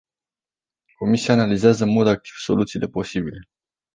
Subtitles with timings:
[0.97, 3.39] Comisia analizează în mod activ soluțiile posibile.